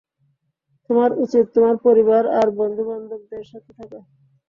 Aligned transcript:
তোমার 0.89 1.09
উচিৎ 1.23 1.45
তোমার 1.55 1.75
পরিবার 1.85 2.23
আর 2.39 2.47
বন্ধুবান্ধবদের 2.59 3.43
সাথে 3.51 3.71
থাকা। 3.79 3.99